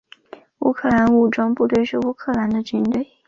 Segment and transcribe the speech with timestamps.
[0.61, 3.07] 乌克兰武装部队是乌克兰的军队。